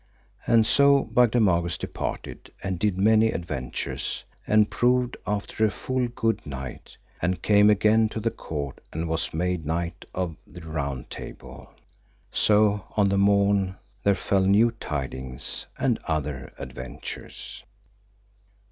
[0.47, 6.97] And so Bagdemagus departed and did many adventures, and proved after a full good knight,
[7.21, 11.71] and came again to the court and was made knight of the Round Table.
[12.31, 17.63] So on the morn there fell new tidings and other adventures.